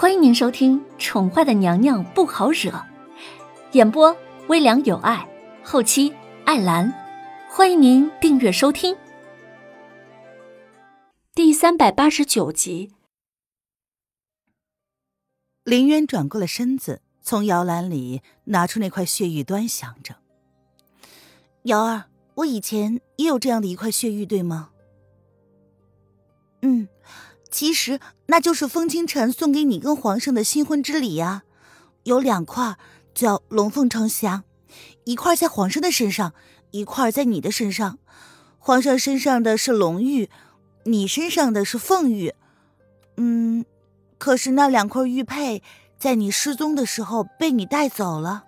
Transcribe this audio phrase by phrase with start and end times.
[0.00, 2.70] 欢迎您收听《宠坏的娘娘不好惹》，
[3.72, 5.28] 演播微凉有爱，
[5.64, 6.14] 后期
[6.44, 6.94] 艾兰。
[7.50, 8.96] 欢迎您订阅收听。
[11.34, 12.92] 第三百八十九集，
[15.64, 20.14] 林渊转过了身子，从摇篮里拿出那块血玉，端详着。
[21.64, 22.04] 瑶儿，
[22.36, 24.70] 我以前也有这样的一块血玉，对吗？
[26.62, 26.86] 嗯。
[27.50, 31.44] 其实那就是风清晨送给你跟皇上的新婚之礼呀，
[32.04, 32.76] 有两块，
[33.14, 34.44] 叫龙凤呈祥，
[35.04, 36.34] 一块在皇上的身上，
[36.72, 37.98] 一块在你的身上。
[38.58, 40.28] 皇上身上的是龙玉，
[40.84, 42.34] 你身上的是凤玉。
[43.16, 43.64] 嗯，
[44.18, 45.62] 可是那两块玉佩
[45.98, 48.44] 在你失踪的时候被你带走了。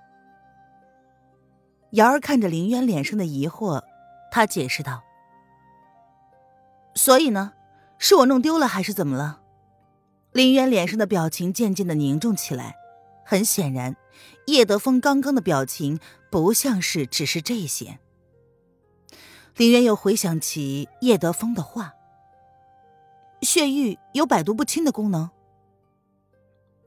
[1.93, 3.83] 瑶儿看着林渊脸上的疑惑，
[4.31, 5.03] 他解释道
[6.95, 7.55] ：“所以呢？”
[8.01, 9.43] 是我弄丢了，还是怎么了？
[10.33, 12.75] 林渊脸上的表情渐渐的凝重起来。
[13.25, 13.95] 很显然，
[14.47, 18.01] 叶德风刚刚的表情不像是只是这些。
[19.55, 21.93] 林渊又回想起叶德风的话
[23.43, 25.31] ：“血玉有百毒不侵的功能。”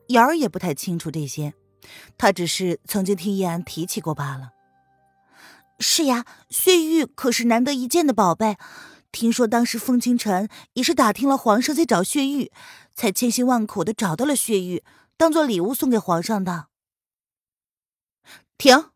[0.08, 1.54] 瑶儿也不太清楚这些，
[2.18, 4.50] 他只是曾经听叶安提起过罢了。
[5.78, 8.58] 是呀，血玉可是难得一见的宝贝。
[9.14, 12.50] 听说当时风清晨也是打听了皇上在找血玉，
[12.96, 14.82] 才千辛万苦的找到了血玉，
[15.16, 16.66] 当做礼物送给皇上的。
[18.58, 18.90] 停，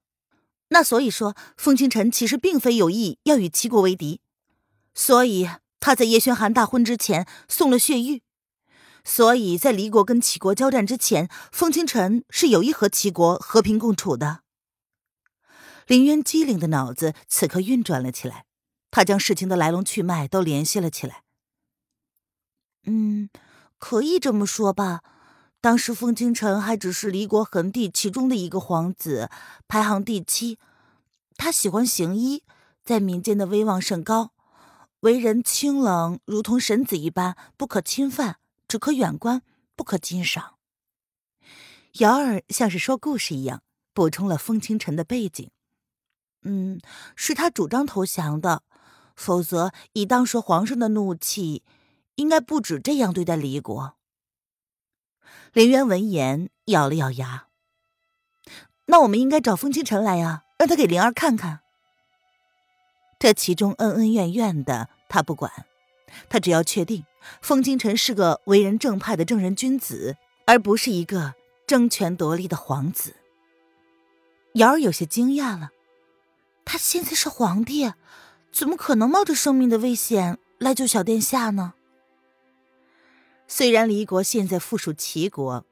[0.70, 4.20] 那所以说风清晨其实并非有意要与齐国为敌，
[4.92, 8.22] 所以他在叶轩寒大婚之前送了血玉，
[9.04, 14.40] 所以在离国跟齐国交战之前，风清晨是有意和齐国和平共处的。
[15.86, 18.47] 林渊机灵的脑子此刻运转了起来。
[18.98, 21.22] 他将事情的来龙去脉都联系了起来。
[22.82, 23.30] 嗯，
[23.78, 25.04] 可以这么说吧。
[25.60, 29.30] 当时风清晨还只是离国恒帝其中的一个皇子，
[29.68, 30.58] 排行第七。
[31.36, 32.42] 他喜欢行医，
[32.82, 34.32] 在民间的威望甚高，
[35.02, 39.42] 为人清冷，如同神子一般，不可侵犯，只可远观，
[39.76, 40.56] 不可欣赏。
[41.98, 43.62] 瑶儿像是说故事一样，
[43.94, 45.48] 补充了风清晨的背景。
[46.42, 46.80] 嗯，
[47.14, 48.64] 是他主张投降的。
[49.18, 51.64] 否则，以当时皇上的怒气，
[52.14, 53.96] 应该不止这样对待离国。
[55.52, 57.48] 林渊闻言咬了咬牙
[58.86, 61.62] ：“那我们应该找风清晨来呀，让他给灵儿看看。
[63.18, 65.66] 这其中恩恩怨怨的，他不管，
[66.28, 67.04] 他只要确定
[67.42, 71.34] 风清晨是个为人正派的正人君子，而不是一个
[71.66, 73.16] 争权夺利的皇子。”
[74.54, 75.70] 瑶儿有些惊讶了
[76.64, 77.92] ：“他现在是皇帝。”
[78.50, 81.74] 怎么可能冒着生命的危险来救小殿下呢？
[83.46, 85.64] 虽然离国现在附属齐国，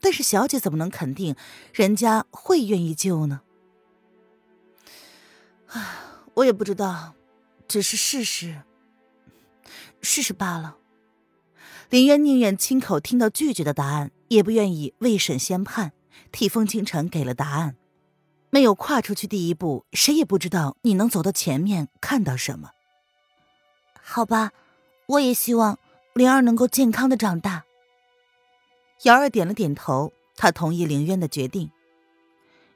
[0.00, 1.34] 但是小姐怎么能肯定
[1.72, 3.40] 人家会愿意救呢？
[5.68, 7.14] 啊，我也不知道，
[7.66, 8.62] 只是试试，
[10.00, 10.76] 试试罢了。
[11.90, 15.92] 林渊宁愿亲口听到拒绝的答案，也不愿意未审先判，
[16.30, 17.76] 替风清晨给了答案。
[18.54, 22.70] 没有跨出去第一步，谁也不知道你能走到前面看到什么。
[24.00, 24.52] 好吧，
[25.06, 25.76] 我也希望
[26.12, 27.64] 灵儿能够健康的长大。
[29.02, 31.72] 瑶儿点了点头，她同意凌渊的决定。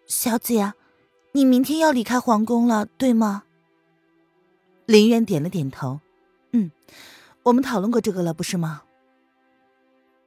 [0.09, 0.75] 小姐，
[1.31, 3.45] 你明天要离开皇宫了，对吗？
[4.85, 6.01] 林渊点了点头。
[6.51, 6.73] 嗯，
[7.45, 8.83] 我们讨论过这个了，不是吗？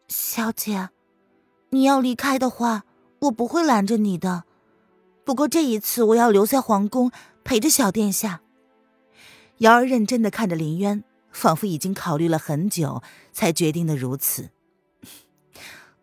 [0.08, 0.92] 小姐，
[1.72, 2.86] 你要离开的话，
[3.20, 4.46] 我不会拦着你的。
[5.24, 7.12] 不过这一次，我要留在皇宫
[7.44, 8.42] 陪着小殿下。
[9.60, 14.50] 瑶儿认真的看着林渊，仿佛已经考虑了很久才决定的如此。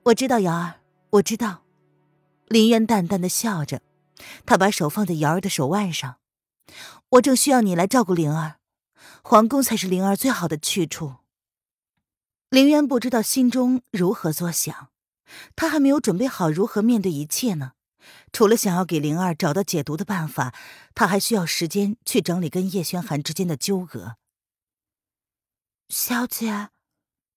[0.05, 0.75] 我知道，瑶儿，
[1.11, 1.63] 我知道。
[2.47, 3.83] 林渊淡淡的笑着，
[4.47, 6.17] 他把手放在瑶儿的手腕上。
[7.11, 8.57] 我正需要你来照顾灵儿，
[9.23, 11.17] 皇宫才是灵儿最好的去处。
[12.51, 14.89] 林渊不知道心中如何作想，
[15.57, 17.73] 他还没有准备好如何面对一切呢。
[18.33, 20.55] 除了想要给灵儿找到解毒的办法，
[20.95, 24.17] 他还需要时间去整理跟叶轩寒之间的纠葛。
[25.89, 26.69] 小姐，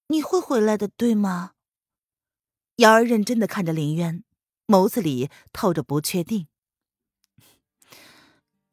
[0.08, 1.52] 你会回来的，对吗？
[2.78, 4.24] 瑶儿认真的看着林渊，
[4.68, 6.48] 眸子里透着不确定。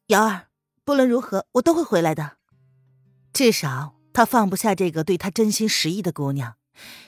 [0.07, 0.47] 瑶儿，
[0.83, 2.37] 不论如何，我都会回来的。
[3.31, 6.57] 至少他放不下这个对他真心实意的姑娘，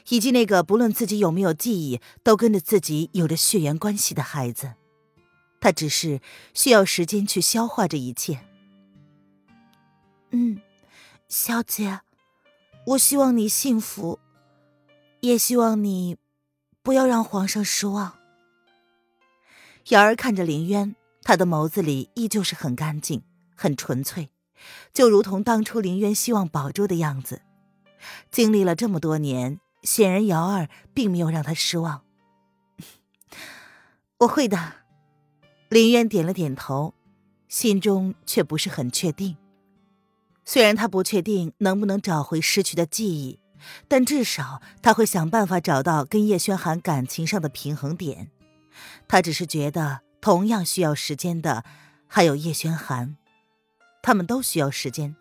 [0.10, 4.76] 以及那个不论自己有没有记忆，都跟着自己有着血缘关系的孩子。
[5.62, 6.20] 他只是
[6.54, 8.42] 需要时间去消化这一切。
[10.32, 10.60] 嗯，
[11.28, 12.02] 小姐，
[12.88, 14.20] 我希望你幸福，
[15.20, 16.18] 也希望你
[16.82, 18.18] 不要让皇上失望。
[19.90, 23.24] 瑶儿看着林渊，他的眸子里依旧是很干净、
[23.56, 24.30] 很纯粹，
[24.92, 27.44] 就如同当初林渊希望保住的样子。
[28.32, 32.04] 经历了这么多年，显然瑶儿并没有让他失望。
[34.20, 34.81] 我会的。
[35.72, 36.94] 林渊点了点头，
[37.48, 39.38] 心中却不是很确定。
[40.44, 43.40] 虽然他不确定能不能找回失去的记忆，
[43.88, 48.30] 但至少他会想办法找到跟叶轩寒感情上的平衡点。
[49.08, 51.64] 他只是觉得，同样需要时间的
[52.06, 53.16] 还有叶轩寒，
[54.04, 55.16] 他们都需要时间，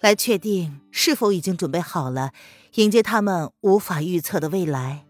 [0.00, 2.32] 来确定是否已经准备好了
[2.74, 5.06] 迎接他们无法预测的未来。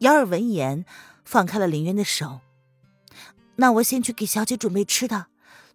[0.00, 0.84] 姚儿闻言，
[1.24, 2.40] 放开了林渊的手
[3.60, 5.26] ：“那我先去给小姐准备吃的。”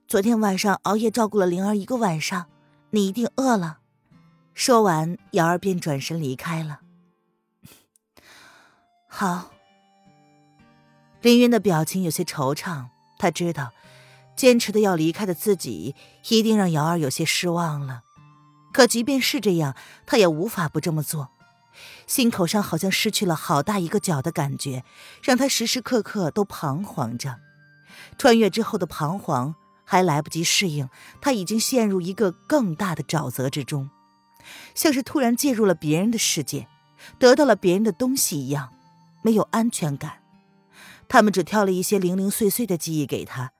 [0.06, 2.47] 昨天晚上熬夜照顾了灵儿一个晚上，
[2.89, 3.80] 你一定饿了。
[4.53, 6.81] 说完，瑶儿便转身离开了。
[9.07, 9.51] 好。
[11.21, 12.88] 林渊的表情有些惆怅，
[13.18, 13.71] 他知道，
[14.36, 15.95] 坚持的要离开的自己，
[16.27, 18.01] 一定让瑶儿有些失望了。
[18.74, 19.75] 可即便是这样，
[20.06, 21.29] 他也无法不这么做。
[22.06, 24.83] 心口上好像失去了好大一个角的感觉，
[25.21, 27.39] 让他时时刻刻都彷徨着。
[28.18, 29.56] 穿越之后的彷徨。
[29.86, 30.90] 还来不及适应，
[31.22, 33.90] 他已经陷入一个更大的沼泽之中，
[34.74, 36.69] 像是突然介入了别人的世界，
[37.19, 38.74] 得到了别人的东西一样，
[39.22, 40.24] 没有安全感。
[41.10, 43.51] 他们只挑了一些零零碎碎的记忆给他，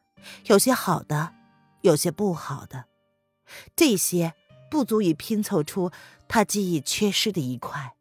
[0.46, 1.34] 有些好的，
[1.82, 2.86] 有些不好的，
[3.76, 4.34] 这些
[4.72, 5.92] 不足以拼凑出
[6.30, 7.96] 他记忆缺失的一块，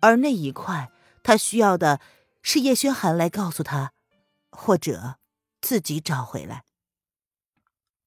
[0.00, 0.90] 而那一块，
[1.22, 2.00] 他需要的
[2.42, 3.92] 是叶轩寒来告诉他，
[4.50, 5.16] 或者
[5.60, 6.64] 自己找回来。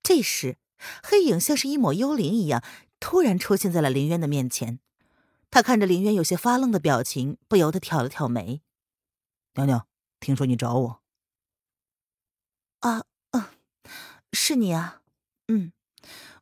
[0.01, 0.57] 这时，
[1.01, 2.63] 黑影像是一抹幽灵一样，
[2.99, 4.79] 突然出现在了林渊的面前。
[5.49, 8.61] 他看着林渊有些发愣的表情，不由得挑了挑眉
[9.53, 9.87] ：“娘娘，
[10.19, 11.01] 听说你找我。
[12.81, 13.45] ”“啊，嗯，
[14.31, 15.01] 是你啊，
[15.47, 15.71] 嗯，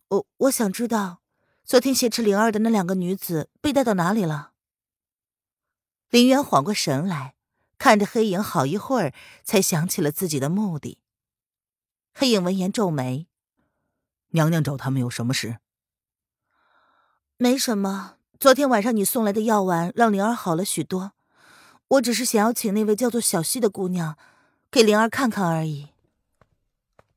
[0.07, 1.21] 我我想知道，
[1.65, 4.53] 昨天挟持灵儿的那两个女子被带到哪里了。”
[6.09, 7.35] 林渊缓过神来，
[7.77, 9.13] 看着黑影好一会儿，
[9.43, 10.99] 才想起了自己的目的。
[12.13, 13.27] 黑影闻言皱眉。
[14.29, 15.57] 娘娘找他们有什么事？
[17.37, 18.17] 没什么。
[18.39, 21.11] 昨天晚上你送来的药丸让灵儿好了许多，
[21.87, 24.17] 我只是想要请那位叫做小溪的姑娘
[24.71, 25.89] 给灵儿看看而已。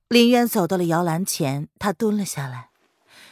[0.08, 2.70] 林渊走到了摇篮前，他蹲了下来，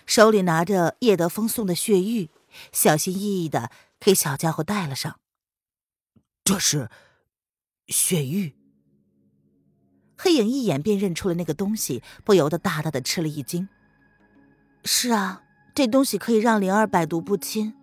[0.06, 2.30] 手里拿着叶德风送的血玉，
[2.72, 3.70] 小心翼翼的
[4.00, 5.20] 给小家伙戴了上。
[6.42, 6.90] 这是
[7.88, 8.56] 血玉。
[10.22, 13.68] 黑影一眼便认出了那个东西，不由得大大的吃了一惊。
[14.84, 15.42] 是啊，
[15.74, 17.74] 这东西可以让灵儿百毒不侵，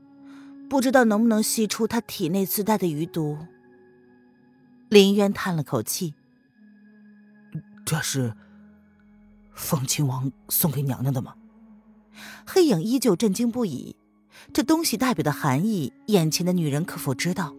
[0.70, 3.40] 不知道能不能吸出她体内自带的余毒。
[4.88, 6.14] 林渊叹了口气
[7.86, 8.34] ：“这是
[9.54, 11.36] 凤亲王送给娘娘的吗？”
[12.48, 13.98] 黑影依旧震惊不已，
[14.54, 17.54] 这东西代表的含义，眼前的女人可否知道？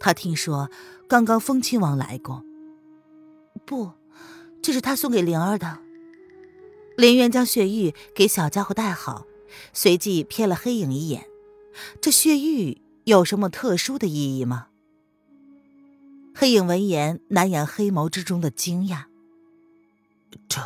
[0.00, 0.70] 他听说
[1.06, 2.42] 刚刚风亲王来过。
[3.66, 3.92] 不。
[4.66, 5.78] 这是他送给灵儿的。
[6.96, 9.24] 林渊将血玉给小家伙戴好，
[9.72, 11.24] 随即瞥了黑影一眼。
[12.00, 14.66] 这血玉有什么特殊的意义吗？
[16.34, 19.04] 黑影闻言，难掩黑眸之中的惊讶。
[20.48, 20.60] 这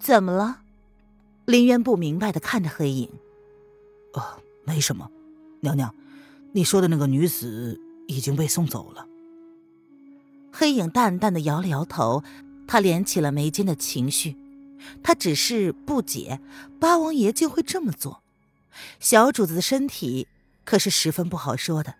[0.00, 0.62] 怎么了？
[1.44, 3.08] 林渊不明白的看着黑影。
[4.14, 5.08] 哦，没什么。
[5.60, 5.94] 娘娘，
[6.50, 9.06] 你说的那个女子已经被送走了。
[10.56, 12.22] 黑影淡淡的摇了摇头，
[12.68, 14.36] 他敛起了眉间的情绪，
[15.02, 16.40] 他只是不解，
[16.78, 18.22] 八王爷竟会这么做。
[19.00, 20.28] 小主子的身体
[20.64, 21.96] 可是十分不好说的，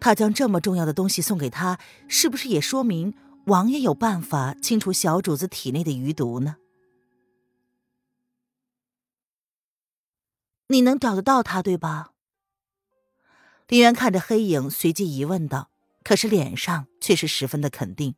[0.00, 3.12] 他将这么重要的东西送给他，是不是也说明
[3.44, 6.56] 王爷有办法清除小主子体内的余毒呢？
[10.68, 12.12] 你能找得到他，对吧？
[13.68, 15.68] 林渊看着黑影，随即疑问道。
[16.04, 18.14] 可是脸上却是十分的肯定，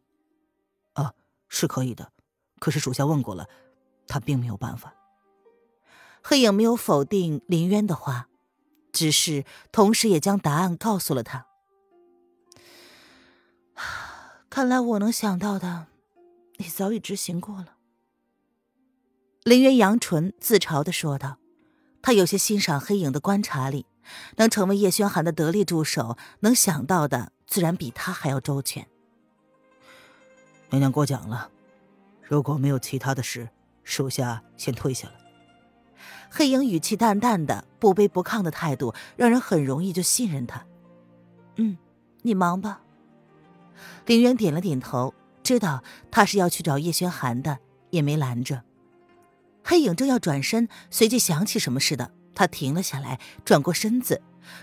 [0.95, 1.15] 啊，
[1.49, 2.13] 是可以的。
[2.59, 3.49] 可是属下问过了，
[4.09, 4.93] 他并没有办法。
[6.23, 8.29] 黑影没有否定林渊的话，
[8.93, 11.47] 只是同时也将答案告诉了他。
[14.51, 15.87] 看来我能想到的，
[16.57, 17.77] 你早已执行过了。
[19.45, 21.39] 林渊扬唇自嘲的说道，
[22.03, 23.87] 他有些欣赏黑影的观察力，
[24.39, 27.31] 能成为叶轩寒的得力助手，能想到的。
[27.47, 28.87] 自然比他还要周全。
[30.71, 31.51] 娘娘过奖了，
[32.23, 33.49] 如果没有其他的事，
[33.85, 35.15] 属下先退下了。
[36.29, 40.67] 黑影语气淡淡的、不卑不亢的态度，让人很容易就信任他。
[41.57, 41.79] 嗯，
[42.23, 42.83] 你忙吧。
[44.07, 47.59] 林渊点了点头，知道他是要去找叶轩寒的，
[47.91, 48.65] 也没拦着。
[49.63, 54.21] 黑影正要转身，随即想起什么似的，他停了下来，转过身子，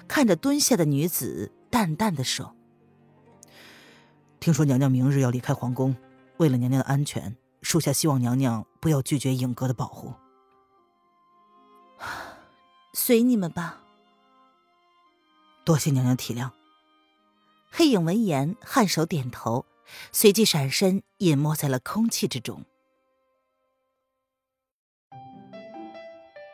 [0.08, 2.56] 看着蹲下的女子，淡淡的说
[4.44, 5.96] ：“听说娘娘明日要离开皇宫，
[6.36, 10.14] 为了娘娘的安全，属下希望娘娘不要拒绝影阁的保护。
[12.94, 13.80] 随你们吧。
[15.64, 16.50] 多谢娘娘体谅。”
[17.72, 19.66] 黑影闻言，颔首点头，
[20.12, 22.66] 随即闪身隐没在了空气之中。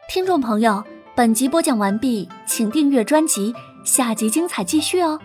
[0.08, 0.84] 听众朋友，
[1.16, 3.52] 本集播讲完毕，请订阅专辑，
[3.84, 5.20] 下集精彩继续哦。